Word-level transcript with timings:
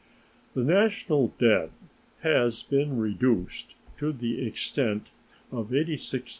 The 0.55 0.63
national 0.63 1.27
debt 1.37 1.69
has 2.23 2.63
been 2.63 2.97
reduced 2.97 3.75
to 3.99 4.11
the 4.11 4.43
extent 4.47 5.11
of 5.51 5.67
$86,057, 5.69 5.69
126. 5.91 6.29